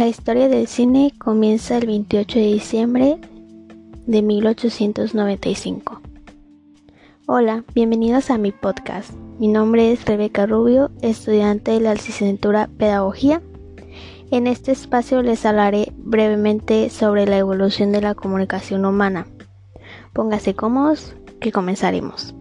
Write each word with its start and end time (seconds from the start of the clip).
La 0.00 0.08
historia 0.08 0.48
del 0.48 0.66
cine 0.66 1.12
comienza 1.18 1.76
el 1.76 1.86
28 1.86 2.38
de 2.38 2.44
diciembre 2.46 3.18
de 4.06 4.22
1895. 4.22 6.00
Hola, 7.26 7.64
bienvenidos 7.74 8.30
a 8.30 8.38
mi 8.38 8.50
podcast. 8.50 9.12
Mi 9.38 9.48
nombre 9.48 9.92
es 9.92 10.06
Rebeca 10.06 10.46
Rubio, 10.46 10.90
estudiante 11.02 11.72
de 11.72 11.80
la 11.80 11.92
licenciatura 11.92 12.70
Pedagogía. 12.78 13.42
En 14.30 14.46
este 14.46 14.72
espacio 14.72 15.20
les 15.20 15.44
hablaré 15.44 15.92
brevemente 15.98 16.88
sobre 16.88 17.26
la 17.26 17.36
evolución 17.36 17.92
de 17.92 18.00
la 18.00 18.14
comunicación 18.14 18.86
humana. 18.86 19.26
Póngase 20.14 20.54
cómodos, 20.54 21.14
que 21.42 21.52
comenzaremos. 21.52 22.34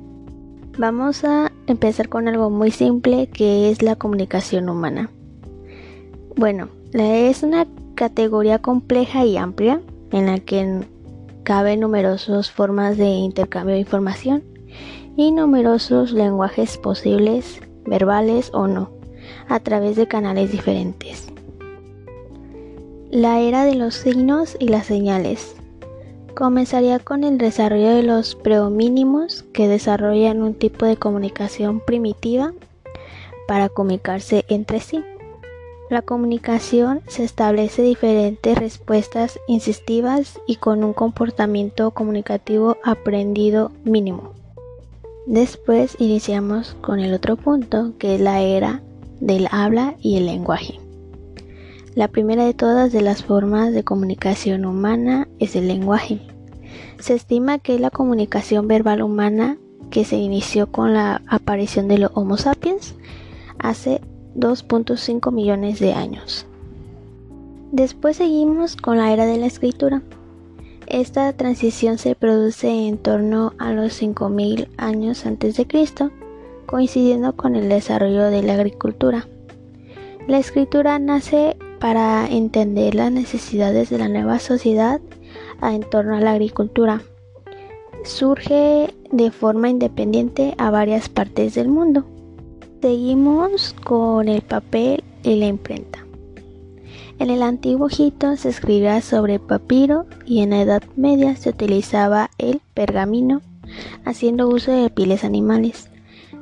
Vamos 0.78 1.26
a 1.26 1.52
empezar 1.68 2.08
con 2.08 2.30
algo 2.30 2.50
muy 2.50 2.72
simple 2.72 3.28
que 3.28 3.70
es 3.70 3.82
la 3.82 3.98
comunicación 3.98 4.70
humana. 4.70 5.10
Bueno, 6.40 6.70
es 6.94 7.44
una 7.44 7.68
categoría 7.96 8.60
compleja 8.60 9.26
y 9.26 9.36
amplia 9.36 9.82
en 10.14 10.28
la 10.28 10.40
que 10.40 10.86
caben 11.44 11.82
numerosas 11.82 12.50
formas 12.50 12.96
de 12.96 13.08
intercambio 13.08 13.76
de 13.76 13.82
información 13.82 14.42
y 15.18 15.34
numerosos 15.34 16.14
lenguajes 16.14 16.78
posibles, 16.78 17.60
verbales 17.86 18.52
o 18.54 18.68
no, 18.68 18.90
a 19.50 19.60
través 19.60 19.98
de 19.98 20.08
canales 20.08 20.50
diferentes. 20.50 21.28
La 23.12 23.42
era 23.42 23.66
de 23.66 23.76
los 23.76 23.96
signos 23.96 24.56
y 24.62 24.70
las 24.70 24.86
señales. 24.86 25.58
Comenzaría 26.36 27.00
con 27.00 27.26
el 27.26 27.38
desarrollo 27.38 27.90
de 27.90 28.04
los 28.04 28.36
preomínimos 28.36 29.44
que 29.52 29.68
desarrollan 29.68 30.42
un 30.42 30.54
tipo 30.54 30.86
de 30.86 30.96
comunicación 30.96 31.82
primitiva 31.82 32.54
para 33.46 33.68
comunicarse 33.68 34.46
entre 34.48 34.80
sí. 34.80 35.04
La 35.90 36.04
comunicación 36.04 37.02
se 37.08 37.24
establece 37.24 37.82
diferentes 37.82 38.56
respuestas 38.56 39.40
insistivas 39.48 40.40
y 40.46 40.58
con 40.58 40.84
un 40.84 40.94
comportamiento 40.94 41.90
comunicativo 41.92 42.78
aprendido 42.84 43.72
mínimo. 43.84 44.34
Después 45.26 45.96
iniciamos 45.98 46.76
con 46.82 47.00
el 47.00 47.12
otro 47.14 47.38
punto 47.38 47.94
que 47.98 48.16
es 48.16 48.22
la 48.22 48.42
era 48.42 48.84
del 49.20 49.48
habla 49.52 49.96
y 50.00 50.18
el 50.18 50.28
lenguaje. 50.28 50.80
La 51.96 52.08
primera 52.08 52.46
de 52.46 52.54
todas 52.54 52.92
de 52.92 53.02
las 53.02 53.24
formas 53.24 53.74
de 53.74 53.84
comunicación 53.84 54.66
humana 54.66 55.28
es 55.40 55.56
el 55.56 55.68
lenguaje. 55.68 56.22
Se 57.00 57.16
estima 57.16 57.58
que 57.58 57.80
la 57.80 57.90
comunicación 57.90 58.68
verbal 58.68 59.02
humana 59.02 59.58
que 59.90 60.06
se 60.06 60.18
inició 60.18 60.72
con 60.72 60.94
la 60.94 61.24
aparición 61.28 61.88
de 61.88 61.98
los 61.98 62.12
Homo 62.14 62.38
sapiens 62.38 62.94
hace 63.58 64.02
2.5 64.36 65.32
millones 65.32 65.80
de 65.80 65.94
años. 65.94 66.46
Después 67.72 68.18
seguimos 68.18 68.76
con 68.76 68.98
la 68.98 69.14
era 69.14 69.26
de 69.26 69.38
la 69.38 69.46
escritura. 69.46 70.02
Esta 70.88 71.32
transición 71.34 72.00
se 72.00 72.16
produce 72.16 72.88
en 72.88 72.98
torno 72.98 73.54
a 73.60 73.72
los 73.74 74.02
5.000 74.02 74.70
años 74.78 75.26
antes 75.26 75.56
de 75.56 75.68
Cristo, 75.68 76.12
coincidiendo 76.66 77.36
con 77.36 77.56
el 77.56 77.70
desarrollo 77.70 78.24
de 78.26 78.42
la 78.42 78.54
agricultura. 78.54 79.28
La 80.28 80.40
escritura 80.40 80.98
nace 81.00 81.58
para 81.80 82.28
entender 82.28 82.96
las 82.96 83.12
necesidades 83.12 83.90
de 83.90 84.00
la 84.00 84.10
nueva 84.10 84.40
sociedad 84.40 85.00
en 85.62 85.82
torno 85.82 86.16
a 86.16 86.22
la 86.22 86.32
agricultura. 86.32 87.02
Surge 88.04 88.94
de 89.12 89.32
forma 89.32 89.70
independiente 89.70 90.56
a 90.58 90.72
varias 90.72 91.10
partes 91.10 91.56
del 91.56 91.68
mundo. 91.68 92.06
Seguimos 92.82 93.76
con 93.84 94.30
el 94.30 94.42
papel 94.42 95.04
y 95.24 95.36
la 95.36 95.48
imprenta. 95.48 96.06
En 97.20 97.30
el 97.30 97.44
antiguo 97.44 97.88
Egipto 97.88 98.38
se 98.38 98.48
escribía 98.48 99.02
sobre 99.02 99.38
papiro 99.38 100.06
y 100.26 100.40
en 100.40 100.52
la 100.52 100.62
Edad 100.62 100.84
Media 100.96 101.36
se 101.36 101.50
utilizaba 101.50 102.32
el 102.38 102.62
pergamino, 102.74 103.42
haciendo 104.06 104.48
uso 104.48 104.72
de 104.72 104.90
pieles 104.90 105.26
animales. 105.26 105.90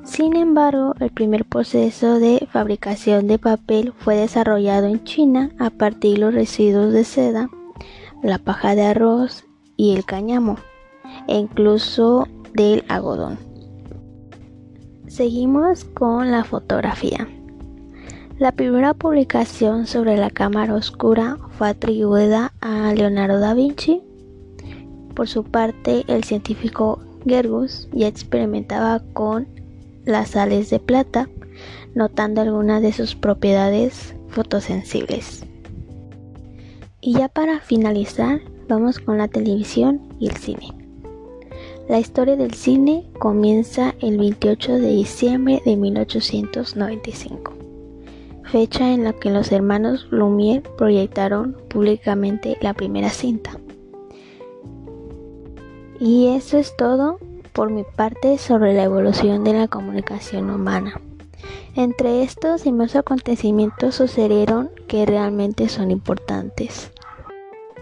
Sin 0.03 0.35
embargo, 0.35 0.93
el 0.99 1.09
primer 1.09 1.43
proceso 1.43 2.19
de 2.19 2.47
fabricación 2.51 3.25
de 3.25 3.39
papel 3.39 3.91
fue 3.97 4.15
desarrollado 4.15 4.85
en 4.85 5.03
China 5.05 5.49
a 5.57 5.71
partir 5.71 6.13
de 6.13 6.19
los 6.19 6.35
residuos 6.35 6.93
de 6.93 7.03
seda, 7.03 7.49
la 8.21 8.37
paja 8.37 8.75
de 8.75 8.85
arroz 8.85 9.43
y 9.75 9.95
el 9.95 10.05
cáñamo, 10.05 10.57
e 11.27 11.35
incluso 11.35 12.27
del 12.53 12.85
algodón. 12.89 13.56
Seguimos 15.17 15.83
con 15.83 16.29
la 16.29 16.43
fotografía. 16.43 17.27
La 18.37 18.51
primera 18.51 18.93
publicación 18.93 19.87
sobre 19.87 20.15
la 20.15 20.29
cámara 20.29 20.75
oscura 20.75 21.39
fue 21.57 21.69
atribuida 21.69 22.53
a 22.61 22.93
Leonardo 22.93 23.39
da 23.39 23.55
Vinci. 23.55 24.03
Por 25.15 25.27
su 25.27 25.43
parte, 25.43 26.03
el 26.07 26.23
científico 26.23 26.99
Gergus 27.25 27.89
ya 27.93 28.07
experimentaba 28.07 29.01
con 29.13 29.47
las 30.05 30.29
sales 30.29 30.69
de 30.69 30.77
plata, 30.77 31.27
notando 31.95 32.41
algunas 32.41 32.83
de 32.83 32.93
sus 32.93 33.15
propiedades 33.15 34.13
fotosensibles. 34.27 35.47
Y 37.01 37.13
ya 37.13 37.27
para 37.27 37.59
finalizar, 37.59 38.39
vamos 38.69 38.99
con 38.99 39.17
la 39.17 39.27
televisión 39.27 39.99
y 40.19 40.27
el 40.27 40.37
cine. 40.37 40.86
La 41.87 41.99
historia 41.99 42.35
del 42.35 42.53
cine 42.53 43.05
comienza 43.17 43.95
el 44.01 44.17
28 44.17 44.73
de 44.73 44.89
diciembre 44.89 45.61
de 45.63 45.77
1895, 45.77 47.53
fecha 48.43 48.91
en 48.91 49.05
la 49.05 49.13
que 49.13 49.29
los 49.29 49.53
hermanos 49.53 50.05
Lumière 50.11 50.63
proyectaron 50.75 51.55
públicamente 51.69 52.57
la 52.59 52.73
primera 52.73 53.09
cinta. 53.09 53.57
Y 55.97 56.27
eso 56.27 56.57
es 56.57 56.75
todo 56.75 57.19
por 57.53 57.71
mi 57.71 57.85
parte 57.85 58.37
sobre 58.37 58.73
la 58.73 58.83
evolución 58.83 59.45
de 59.45 59.53
la 59.53 59.69
comunicación 59.69 60.49
humana. 60.49 60.99
Entre 61.73 62.21
estos 62.21 62.65
más 62.65 62.97
acontecimientos 62.97 63.95
sucedieron 63.95 64.71
que 64.89 65.05
realmente 65.05 65.69
son 65.69 65.91
importantes. 65.91 66.91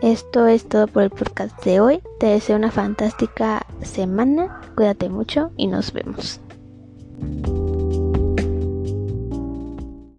Esto 0.06 0.46
es 0.46 0.70
todo 0.70 0.86
por 0.86 1.02
el 1.02 1.10
podcast 1.10 1.66
de 1.66 1.80
hoy. 1.80 2.00
Te 2.20 2.28
deseo 2.28 2.58
una 2.58 2.70
fantástica 2.70 3.66
semana. 3.82 4.62
Cuídate 4.76 5.10
mucho 5.10 5.50
y 5.58 5.66
nos 5.66 5.94
vemos. 5.94 6.40